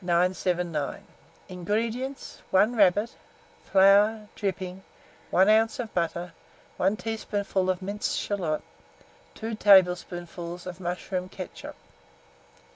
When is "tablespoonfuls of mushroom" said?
9.53-11.29